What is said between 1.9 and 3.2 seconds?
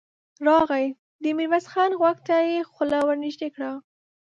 غوږ ته يې خوله ور